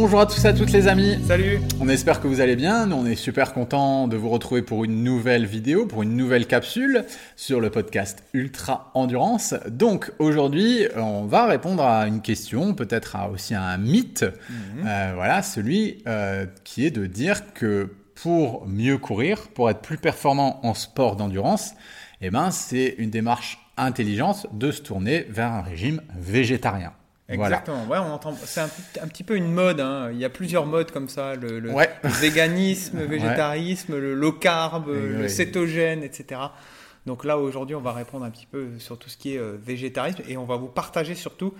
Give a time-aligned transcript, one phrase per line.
[0.00, 1.18] Bonjour à tous et à toutes les amis.
[1.26, 1.58] Salut.
[1.80, 2.86] On espère que vous allez bien.
[2.86, 6.46] Nous, on est super content de vous retrouver pour une nouvelle vidéo, pour une nouvelle
[6.46, 7.04] capsule
[7.34, 9.56] sur le podcast Ultra Endurance.
[9.68, 14.22] Donc aujourd'hui, on va répondre à une question, peut-être aussi à un mythe.
[14.22, 14.86] Mhm.
[14.86, 19.98] Euh, voilà, celui euh, qui est de dire que pour mieux courir, pour être plus
[19.98, 21.74] performant en sport d'endurance,
[22.20, 26.92] eh ben, c'est une démarche intelligente de se tourner vers un régime végétarien.
[27.28, 27.84] Exactement.
[27.86, 28.34] Ouais, on entend.
[28.44, 29.80] C'est un, petit peu une mode.
[29.80, 30.10] Hein.
[30.12, 31.72] Il y a plusieurs modes comme ça le, le,
[32.04, 36.40] véganisme, le végétarisme, le low carb, le cétogène, etc.
[37.08, 39.56] Donc là, aujourd'hui, on va répondre un petit peu sur tout ce qui est euh,
[39.60, 41.54] végétarisme et on va vous partager surtout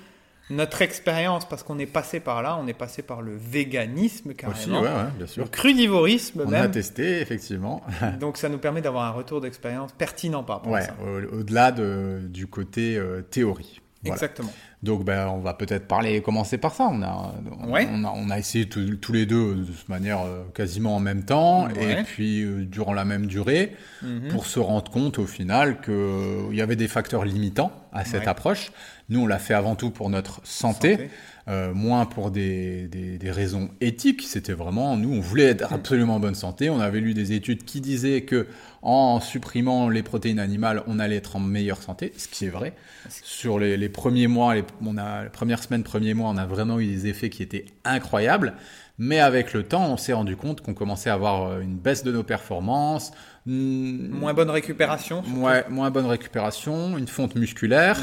[0.51, 2.59] notre expérience parce qu'on est passé par là.
[2.61, 5.45] On est passé par le véganisme carrément, Aussi, bien sûr.
[5.45, 6.61] le crudivorisme on même.
[6.61, 7.83] On a testé effectivement.
[8.21, 10.95] Donc ça nous permet d'avoir un retour d'expérience pertinent par rapport ça.
[11.33, 13.81] Au-delà du côté euh, théorie.
[14.05, 14.53] Exactement.
[14.83, 16.89] Donc, ben, on va peut-être parler, commencer par ça.
[16.89, 17.35] On a,
[17.67, 22.43] on, a, essayé tous les deux de manière euh, quasiment en même temps et puis
[22.43, 24.29] euh, durant la même durée mhm.
[24.29, 28.29] pour se rendre compte au final qu'il euh, y avait des facteurs limitants à cette
[28.29, 28.71] approche.
[29.09, 31.11] Nous, on l'a fait avant tout pour notre santé.
[31.49, 34.21] Euh, moins pour des, des, raisons éthiques.
[34.21, 36.69] C'était vraiment, nous, on voulait être absolument en bonne santé.
[36.69, 38.49] On avait lu des études qui disaient que
[38.83, 42.75] en supprimant les protéines animales, on allait être en meilleure santé, ce qui est vrai.
[43.09, 46.45] Sur les, les premiers mois, les, on a, les premières semaines, premiers mois, on a
[46.45, 48.53] vraiment eu des effets qui étaient incroyables.
[48.99, 52.05] Mais avec le temps, on s'est rendu compte qu'on commençait à avoir euh, une baisse
[52.05, 53.13] de nos performances.
[53.51, 55.23] Moins bonne récupération.
[55.23, 57.99] Moins, moins bonne récupération, une fonte musculaire.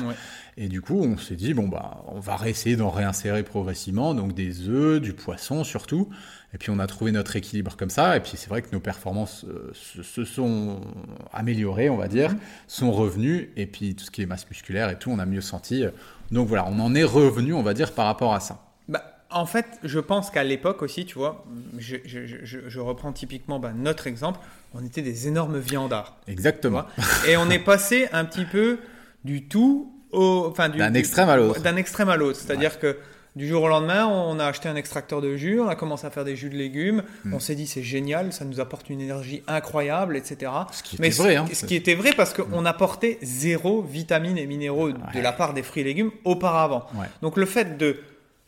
[0.58, 4.34] Et du coup, on s'est dit, bon, bah, on va essayer d'en réinsérer progressivement, donc
[4.34, 6.10] des œufs, du poisson surtout.
[6.54, 8.18] Et puis, on a trouvé notre équilibre comme ça.
[8.18, 10.82] Et puis, c'est vrai que nos performances euh, se, sont
[11.32, 12.40] améliorées, on va dire, mhm.
[12.68, 13.52] sont revenues.
[13.56, 15.84] Et puis, tout ce qui est masse musculaire et tout, on a mieux senti.
[16.32, 18.64] Donc voilà, on en est revenu, on va dire, par rapport à ça.
[18.88, 21.46] Bah, en fait, je pense qu'à l'époque aussi, tu vois,
[21.78, 24.40] je, reprends typiquement bah, notre exemple,
[24.74, 26.18] on était des énormes viandards.
[26.28, 26.86] Exactement.
[27.28, 28.80] Et on est passé un petit peu
[29.26, 31.62] du tout d'un extrême à l'autre.
[31.62, 32.40] D'un extrême à l'autre.
[32.40, 32.98] C'est-à-dire que
[33.36, 36.10] du jour au lendemain, on a acheté un extracteur de jus, on a commencé à
[36.10, 37.34] faire des jus de légumes, hmm.
[37.34, 40.50] on s'est dit c'est génial, ça nous apporte une énergie incroyable, etc.
[40.72, 41.36] Ce qui était vrai.
[41.36, 42.68] Hein, ce qui était vrai parce qu'on hmm.
[42.68, 46.88] apportait zéro vitamines et minéraux de la part des fruits et légumes auparavant.
[47.22, 47.98] Donc le fait de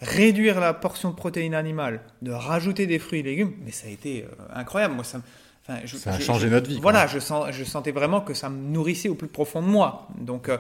[0.02, 3.90] réduire la portion de protéines animales, de rajouter des fruits et légumes, mais ça a
[3.90, 4.94] été euh, incroyable.
[4.94, 5.20] Moi, ça,
[5.66, 6.80] ça a changé notre vie.
[6.82, 10.08] Voilà, je, sens, je sentais vraiment que ça me nourrissait au plus profond de moi.
[10.20, 10.58] Donc, euh,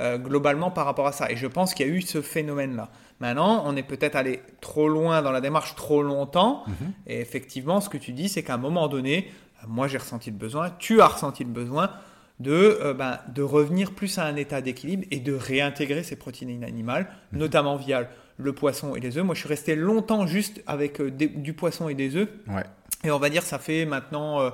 [0.00, 1.30] euh, globalement par rapport à ça.
[1.30, 2.88] Et je pense qu'il y a eu ce phénomène-là.
[3.20, 6.64] Maintenant, on est peut-être allé trop loin dans la démarche trop longtemps.
[6.66, 6.92] Mhm.
[7.06, 9.30] Et effectivement, ce que tu dis, c'est qu'à un moment donné,
[9.68, 11.90] moi j'ai ressenti le besoin, tu as ressenti le besoin
[12.38, 16.64] de, euh, ben, de revenir plus à un état d'équilibre et de réintégrer ces protéines
[16.64, 17.38] animales, mhm.
[17.38, 18.08] notamment via
[18.40, 19.24] le poisson et les œufs.
[19.24, 22.28] Moi, je suis resté longtemps juste avec du poisson et des œufs.
[23.04, 24.52] Et on va dire, ça fait maintenant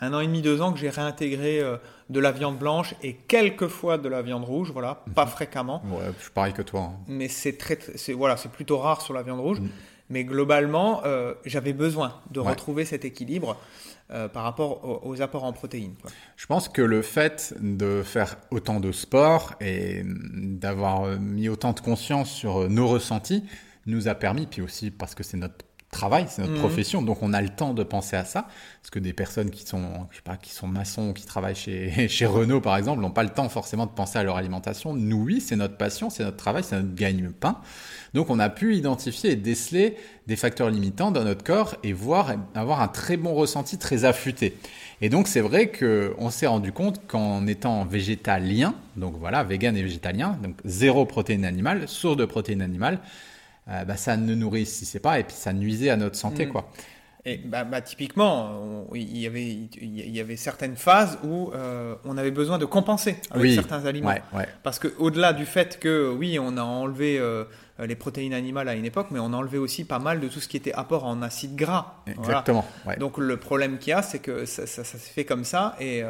[0.00, 1.76] un an et demi, deux ans que j'ai réintégré euh,
[2.10, 5.30] de la viande blanche et quelquefois de la viande rouge, voilà, pas mhm.
[5.30, 5.82] fréquemment.
[5.86, 6.92] Ouais, je suis pareil que toi.
[6.92, 6.96] Hein.
[7.08, 9.60] Mais c'est très, c'est voilà, c'est plutôt rare sur la viande rouge.
[9.60, 9.70] Mhm.
[10.08, 13.56] Mais globalement, euh, j'avais besoin de retrouver cet équilibre
[14.10, 15.94] euh, par rapport aux, apports en protéines.
[16.36, 21.80] Je pense que le fait de faire autant de sport et d'avoir mis autant de
[21.80, 23.44] conscience sur nos ressentis
[23.86, 26.60] nous a permis, puis aussi parce que c'est notre travail, c'est notre mhm.
[26.60, 28.48] profession, donc on a le temps de penser à ça.
[28.82, 32.08] Parce que des personnes qui sont, je sais pas, qui sont maçons, qui travaillent chez,
[32.08, 34.94] chez Renault par exemple, n'ont pas le temps forcément de penser à leur alimentation.
[34.94, 37.60] Nous, oui, c'est notre passion, c'est notre travail, c'est notre gagne-pain.
[38.14, 39.96] Donc on a pu identifier et déceler
[40.26, 44.56] des facteurs limitants dans notre corps et voir avoir un très bon ressenti, très affûté.
[45.00, 49.82] Et donc c'est vrai qu'on s'est rendu compte qu'en étant végétalien, donc voilà, vegan et
[49.82, 53.00] végétalien, donc zéro protéine animale, source de protéines animales,
[53.68, 56.46] euh, bah, ça ne nourrissait pas et puis ça nuisait à notre santé.
[56.46, 56.50] Mm.
[56.50, 56.70] quoi.
[57.28, 59.44] Et bah, bah typiquement, il, y avait,
[59.82, 64.14] il y avait certaines phases où euh, on avait besoin de compenser avec certains aliments.
[64.62, 67.44] Parce que au-delà du fait que oui, on a enlevé euh,
[67.78, 70.40] les protéines animales à une époque, mais on a enlevé aussi pas mal de tout
[70.40, 71.96] ce qui était apport en acides gras.
[72.06, 72.64] Exactement.
[72.98, 76.02] Donc le problème qu'il y a, c'est que ça, ça, s'est fait comme ça et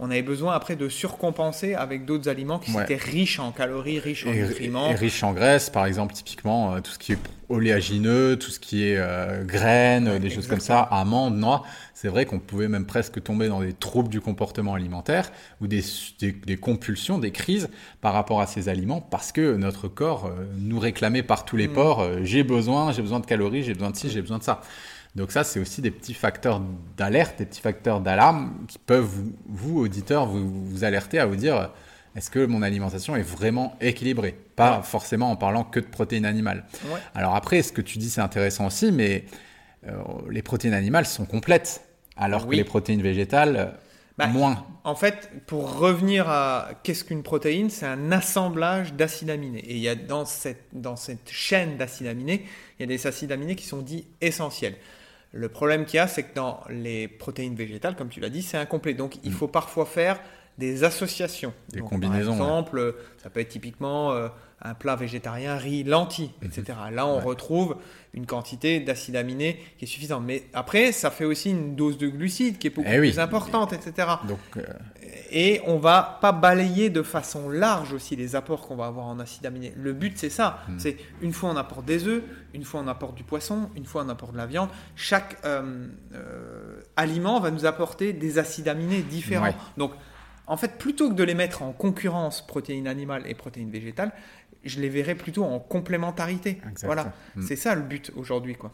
[0.00, 4.26] on avait besoin après de surcompenser avec d'autres aliments qui étaient riches en calories, riches
[4.26, 4.90] en nutriments.
[4.90, 7.18] Et riches en graisse, par exemple, typiquement, euh, tout ce qui est
[7.50, 11.64] oléagineux, tout ce qui est euh, graines, des choses comme ça, amandes, noix.
[11.92, 15.30] C'est vrai qu'on pouvait même presque tomber dans des troubles du comportement alimentaire
[15.60, 15.84] ou des,
[16.20, 17.68] des, compulsions, des crises
[18.00, 21.68] par rapport à ces aliments parce que notre corps euh, nous réclamait par tous les
[21.68, 21.72] mm.
[21.72, 24.60] pores, j'ai besoin, j'ai besoin de calories, j'ai besoin de ci, j'ai besoin de ça.
[25.16, 26.62] Donc ça, c'est aussi des petits facteurs
[26.96, 29.10] d'alerte, des petits facteurs d'alarme qui peuvent,
[29.46, 31.70] vous, auditeurs, vous, alerter à vous dire,
[32.14, 34.36] Est-ce que mon alimentation est vraiment équilibrée?
[34.56, 36.64] Pas forcément en parlant que de protéines animales.
[36.86, 37.00] Ouais.
[37.14, 39.24] Alors après, ce que tu dis, c'est intéressant aussi, mais
[39.86, 39.92] euh,
[40.30, 41.82] les protéines animales sont complètes,
[42.16, 42.56] alors Oui.
[42.56, 43.74] que les protéines végétales,
[44.20, 44.66] Bah, moins.
[44.84, 49.60] En fait, pour revenir à qu'est-ce qu'une protéine, c'est un assemblage d'acides aminés.
[49.60, 52.46] Et il y a dans cette, dans cette chaîne d'acides aminés,
[52.78, 54.76] il y a des acides aminés qui sont dits essentiels.
[55.32, 58.42] Le problème qu'il y a, c'est que dans les protéines végétales, comme tu l'as dit,
[58.42, 58.94] c'est incomplet.
[58.94, 60.20] Donc il faut parfois faire
[60.58, 61.52] des associations.
[61.70, 64.28] Des Donc, combinaisons, Par exemple, euh, ça peut être typiquement euh,
[64.62, 66.64] un plat végétarien, riz, lentilles, etc.
[66.92, 67.22] Là, on Ouais.
[67.24, 67.76] retrouve
[68.12, 70.22] une quantité d'acides aminés qui est suffisante.
[70.24, 73.10] Mais après, ça fait aussi une dose de glucides qui est beaucoup Eh oui.
[73.10, 74.08] plus importante, etc.
[74.28, 74.62] Donc, euh,
[75.32, 79.18] Et on va pas balayer de façon large aussi les apports qu'on va avoir en
[79.20, 79.72] acides aminés.
[79.76, 80.60] Le but, c'est ça.
[80.78, 82.22] C'est une fois on apporte des œufs,
[82.54, 84.68] une fois on apporte du poisson, une fois on apporte de la viande.
[84.96, 89.46] Chaque euh, euh, aliment va nous apporter des acides aminés différents.
[89.46, 89.54] Ouais.
[89.76, 89.92] Donc,
[90.46, 94.12] en fait, plutôt que de les mettre en concurrence protéines animales et protéines végétales,
[94.64, 96.60] je les verrais plutôt en complémentarité.
[96.84, 97.42] Voilà, Mm.
[97.46, 98.70] c'est ça le but aujourd'hui, quoi.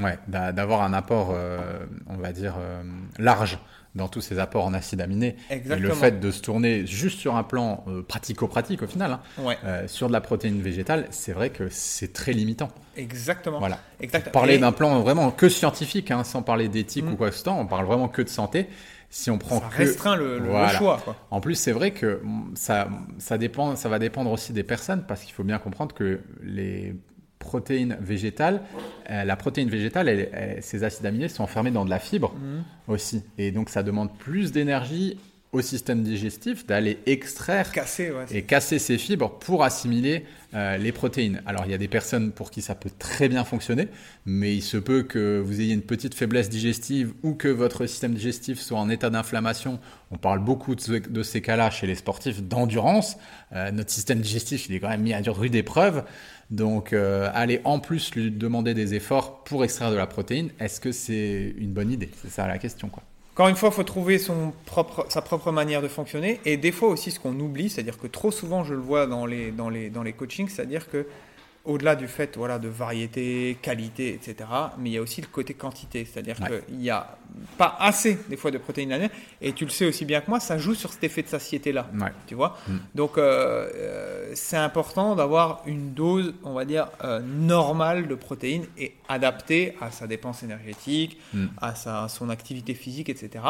[0.00, 2.82] ouais, d'a- d'avoir un apport, euh, on va dire, euh,
[3.18, 3.58] large
[3.94, 5.36] dans tous ces apports en acides aminés.
[5.50, 5.88] Et Exactement.
[5.88, 9.56] le fait de se tourner juste sur un plan euh, pratico-pratique au final, hein, Ouais,
[9.86, 12.70] sur de la protéine végétale, c'est vrai que c'est très limitant.
[12.96, 13.60] exactement.
[13.60, 13.78] Voilà.
[14.00, 14.32] Exactement.
[14.32, 17.12] Parler Et- d'un plan vraiment que scientifique, hein, sans parler d'éthique Mm.
[17.12, 18.66] ou quoi que ce soit, on parle vraiment que de santé.
[19.16, 20.70] Si on prend ça que restreint le, le Voilà.
[20.70, 21.14] choix, quoi.
[21.30, 22.20] En plus, c'est vrai que
[22.56, 22.88] ça,
[23.18, 26.96] ça, dépend, ça va dépendre aussi des personnes parce qu'il faut bien comprendre que les
[27.38, 28.62] protéines végétales,
[29.10, 32.64] euh, la protéine végétale, elle- acides aminés sont enfermés dans de la fibre Mhm.
[32.88, 33.22] aussi.
[33.38, 35.16] Et donc, ça demande plus d'énergie
[35.54, 38.26] au système digestif d'aller extraire ouais.
[38.30, 41.42] et casser ces fibres pour assimiler euh, les protéines.
[41.46, 43.88] Alors il y a des personnes pour qui ça peut très bien fonctionner,
[44.26, 48.14] mais il se peut que vous ayez une petite faiblesse digestive ou que votre système
[48.14, 49.78] digestif soit en état d'inflammation.
[50.10, 53.16] On parle beaucoup de, ce- de ces cas-là chez les sportifs d'endurance.
[53.52, 56.04] Euh, notre système digestif il est quand même mis à rude épreuve.
[56.50, 60.80] Donc euh, aller en plus lui demander des efforts pour extraire de la protéine, est-ce
[60.80, 62.10] que c'est une bonne idée?
[62.22, 62.88] C'est ça la question.
[62.88, 63.02] Quoi.
[63.34, 66.40] Encore une fois, il faut trouver sa propre manière de fonctionner.
[66.44, 69.26] Et des fois aussi, ce qu'on oublie, c'est-à-dire que trop souvent, je le vois dans
[69.26, 71.04] les coachings, c'est-à-dire que
[71.64, 74.36] au-delà du fait voilà, de variété, qualité, etc.,
[74.78, 76.04] mais il y a aussi le côté quantité.
[76.04, 76.62] C'est-à-dire Ouais.
[76.68, 77.16] qu'il n'y a
[77.56, 79.10] pas assez, des fois, de protéines animales.
[79.40, 81.88] Et tu le sais aussi bien que moi, ça joue sur cet effet de satiété-là.
[81.98, 82.12] Ouais.
[82.26, 82.72] Tu vois Mm.
[82.94, 88.66] Donc, euh, euh, c'est important d'avoir une dose, on va dire, euh, normale de protéines
[88.78, 91.46] et adaptée à sa dépense énergétique, Mm.
[91.60, 93.42] à, sa, son activité physique, etc.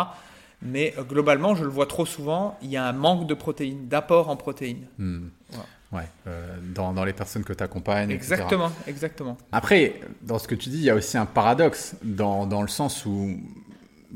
[0.63, 3.87] Mais euh, globalement, je le vois trop souvent, il y a un manque de protéines,
[3.89, 4.87] d'apport en protéines.
[4.99, 5.29] Hmm.
[5.51, 5.65] Voilà.
[5.95, 8.11] Ouais, euh, dans, dans les personnes que tu accompagnes.
[8.11, 8.33] etc.
[8.33, 9.39] Exactement, exactement.
[9.53, 12.69] Après, dans ce que tu dis, il y a aussi un paradoxe dans, dans le
[12.69, 13.31] sens où,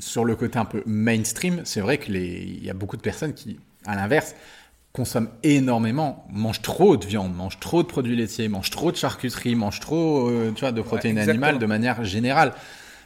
[0.01, 3.61] sur le côté un peu mainstream, c'est vrai qu'il y a beaucoup de personnes qui,
[3.87, 4.35] à l'inverse,
[4.93, 9.55] consomment énormément, mangent trop de viande, mangent trop de produits laitiers, mangent trop de charcuterie,
[9.55, 12.53] mangent trop euh, tu vois, de protéines animales de manière générale.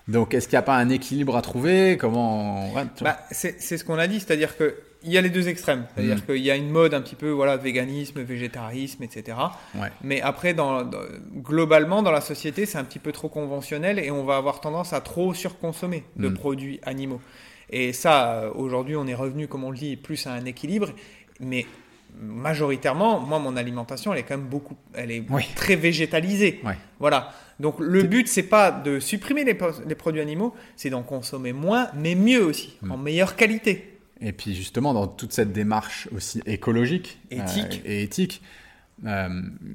[0.08, 1.96] Donc, est-ce qu'il n'y a pas un équilibre à trouver?
[1.98, 2.84] Comment ouais.
[3.02, 5.87] Bah, c'est ce qu'on a dit, c'est-à-dire que il y a les deux extrêmes.
[5.94, 6.20] C'est-à-dire Mm.
[6.22, 9.37] qu'il y a une mode un petit peu, voilà, véganisme, végétarisme, etc.
[9.75, 9.88] Ouais.
[10.02, 10.99] Mais après, dans, dans-
[11.37, 14.93] globalement, dans la société, c'est un petit peu trop conventionnel et on va avoir tendance
[14.93, 16.34] à trop surconsommer de Mm.
[16.34, 17.20] produits animaux.
[17.70, 20.90] Et ça, euh, aujourd'hui, on est revenu, comme on le dit, plus à un équilibre.
[21.40, 21.64] Mais
[22.20, 25.44] majoritairement, moi, mon alimentation, elle est quand même beaucoup, elle est Oui.
[25.54, 26.61] très végétalisée.
[26.99, 27.32] Voilà.
[27.61, 32.14] Donc le but, c'est pas de supprimer les produits animaux, c'est d'en consommer moins, mais
[32.14, 32.90] mieux aussi, Mm.
[32.92, 33.91] en meilleure qualité.
[34.25, 37.83] Et puis justement, dans toute cette démarche aussi écologique Éthique.
[37.85, 38.43] euh, et éthique,
[39.07, 39.29] euh,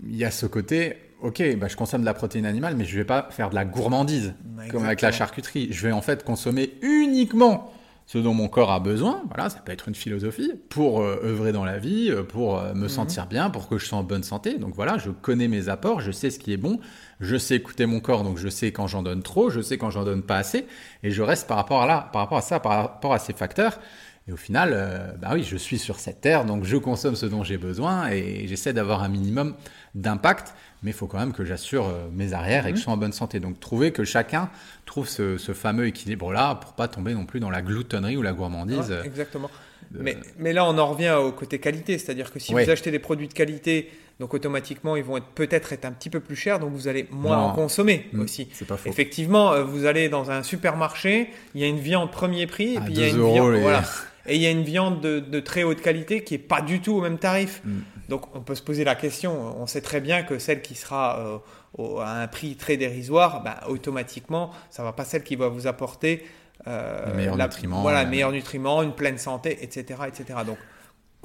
[0.08, 2.98] il y a ce côté, ok, bah, je consomme de la protéine animale, mais je
[2.98, 4.34] vais pas faire de la gourmandise,
[4.72, 5.68] comme avec la charcuterie.
[5.72, 7.74] Je vais en fait consommer uniquement
[8.06, 9.24] ce dont mon corps a besoin.
[9.28, 12.88] Voilà, ça peut être une philosophie pour euh, œuvrer dans la vie, pour me Mhm.
[12.90, 14.58] sentir bien, pour que je sois en bonne santé.
[14.58, 16.80] Donc voilà, je connais mes apports, je sais ce qui est bon,
[17.20, 19.90] je sais écouter mon corps, donc je sais quand j'en donne trop, je sais quand
[19.90, 20.66] j'en donne pas assez,
[21.04, 23.34] et je reste par rapport à là, par rapport à ça, par rapport à ces
[23.34, 23.80] facteurs.
[24.28, 27.26] Et au final, euh, bah oui, je suis sur cette terre, donc je consomme ce
[27.26, 29.56] dont j'ai besoin et j'essaie d'avoir un minimum
[29.96, 32.92] d'impact, mais il faut quand même que j'assure euh, mes arrières et que je sois
[32.92, 33.40] en bonne santé.
[33.40, 34.50] Donc trouver que chacun
[34.86, 38.34] trouve ce, ce fameux équilibre-là pour pas tomber non plus dans la gloutonnerie ou la
[38.34, 38.90] gourmandise.
[38.90, 39.50] Ouais, euh, exactement.
[39.92, 42.92] De- Mais, mais là, on en revient au côté qualité, c'est-à-dire que si vous achetez
[42.92, 46.36] des produits de qualité, donc automatiquement, ils vont être peut-être être un petit peu plus
[46.36, 47.44] chers, donc vous allez moins Non.
[47.44, 48.48] en consommer Mm, aussi.
[48.52, 48.90] C'est pas faux.
[48.90, 52.78] Effectivement, euh, vous allez dans un supermarché, il y a une viande premier prix, et
[52.78, 53.84] À puis il y a 2 une viande, les- voilà.
[54.30, 56.82] Et il y a une viande de, de très haute qualité qui est pas du
[56.82, 57.62] tout au même tarif.
[57.64, 57.72] Mm.
[58.10, 61.20] Donc on peut se poser la question, on sait très bien que celle qui sera
[61.20, 61.38] euh,
[61.78, 65.68] au- à un prix très dérisoire, bah, automatiquement, ça va pas celle qui va vous
[65.68, 66.26] apporter
[66.68, 70.02] euh, meilleurs nutriments, Voilà, meilleurs nutriments, une pleine santé, etc.
[70.08, 70.40] etc.
[70.46, 70.58] Donc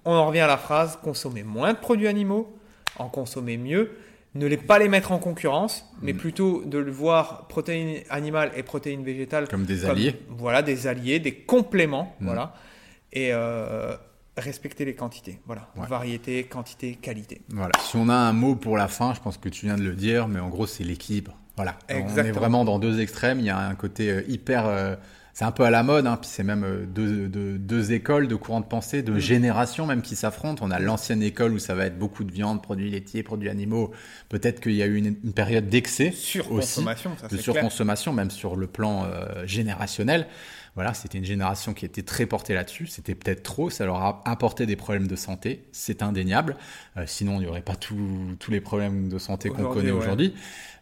[0.04, 2.56] on en revient à la phrase consommer moins de produits animaux,
[2.98, 3.92] en consommer mieux,
[4.34, 6.16] ne les pas les mettre en concurrence, mais mm.
[6.16, 10.14] plutôt de le voir protéines animales et protéines végétales comme des alliés.
[10.28, 12.24] Voilà, des alliés, des compléments, mm.
[12.24, 12.54] voilà.
[13.12, 13.94] Et euh,
[14.38, 15.68] respecter les quantités, voilà.
[15.76, 17.42] Variété, quantité, qualité.
[17.50, 17.72] Voilà.
[17.80, 19.94] Si on a un mot pour la fin, je pense que tu viens de le
[19.94, 21.36] dire, mais en gros c'est l'équilibre.
[21.56, 21.78] Voilà.
[21.90, 23.40] On est vraiment dans deux extrêmes.
[23.40, 24.96] Il y a un côté euh, hyper euh,
[25.34, 28.34] c'est un peu à la mode, hein, puis c'est même euh, deux, deux, écoles de
[28.34, 29.18] courants de pensée, de mm.
[29.18, 30.64] générations même qui s'affrontent.
[30.64, 33.92] On a l'ancienne école où ça va être beaucoup de viande, produits laitiers, produits animaux.
[34.28, 36.10] Peut-être qu'il y a eu une, période d'excès
[36.50, 36.84] aussi,
[37.30, 40.26] de surconsommation, même sur le plan euh, générationnel.
[40.74, 42.86] Voilà, c'était une génération qui était très portée là-dessus.
[42.86, 46.56] C'était peut-être trop, ça leur a apporté des problèmes de santé, c'est indéniable.
[46.96, 50.34] Euh, sinon, il n'y aurait pas tous les problèmes de santé qu'on connaît aujourd'hui.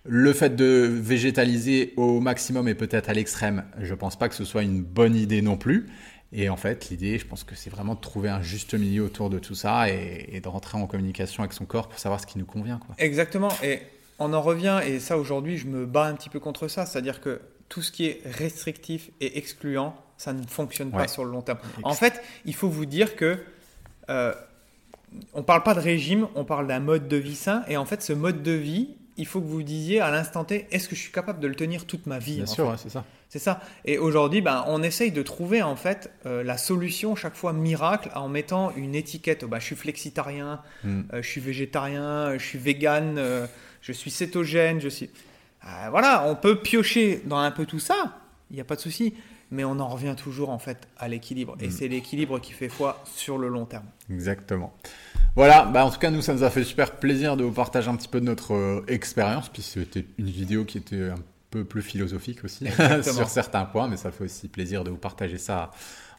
[0.04, 4.44] Le fait de végétaliser au maximum et peut-être à l'extrême, je pense pas que ce
[4.44, 5.88] soit une bonne idée non plus.
[6.32, 9.30] Et en fait, l'idée, je pense que c'est vraiment de trouver un juste milieu autour
[9.30, 12.38] de tout ça et, de rentrer en communication avec son corps pour savoir ce qui
[12.38, 12.78] nous convient.
[12.78, 12.94] Quoi.
[12.98, 13.50] Exactement.
[13.64, 13.80] Et
[14.20, 16.86] on en revient, et ça aujourd'hui, je me bats un petit peu contre ça.
[16.86, 21.30] C'est-à-dire que tout ce qui est restrictif et excluant, ça ne fonctionne pas sur le
[21.30, 21.58] long terme.
[21.82, 23.38] En fait, il faut vous dire que
[24.10, 24.34] euh,
[25.32, 27.62] on parle pas de régime, on parle d'un mode de vie sain.
[27.68, 30.66] Et en fait, ce mode de vie, il faut que vous disiez à l'instant T,
[30.70, 33.04] est-ce que je suis capable de le tenir toute ma vie Bien sûr, c'est ça.
[33.28, 33.60] C'est ça.
[33.84, 38.10] Et aujourd'hui, ben, on essaye de trouver en fait euh, la solution chaque fois miracle
[38.16, 39.44] en mettant une étiquette.
[39.44, 41.02] bah, je suis flexitarien, hmm.
[41.12, 43.46] euh, je suis végétarien, je suis vegan, euh,
[43.82, 45.10] je suis cétogène, je suis.
[45.90, 48.16] Voilà, on peut piocher dans un peu tout ça.
[48.50, 49.14] Il n'y a pas de souci
[49.50, 51.56] mais on en revient toujours en fait à l'équilibre.
[51.60, 51.70] Et hmm.
[51.70, 53.86] c'est l'équilibre qui fait foi sur le long terme.
[54.10, 54.72] Exactement.
[55.36, 57.88] Voilà, bah en tout cas, nous, ça nous a fait super plaisir de vous partager
[57.88, 59.48] un petit peu de notre euh, expérience.
[59.48, 62.66] Puis c'était une vidéo qui était un peu plus philosophique aussi
[63.02, 65.70] sur certains points, mais ça fait aussi plaisir de vous partager ça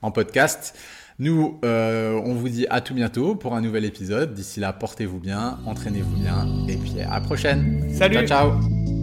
[0.01, 0.77] en podcast.
[1.19, 4.33] Nous, euh, on vous dit à tout bientôt pour un nouvel épisode.
[4.33, 7.93] D'ici là, portez-vous bien, entraînez-vous bien, et puis à la prochaine.
[7.93, 8.15] Salut.
[8.15, 9.00] Ciao, ciao.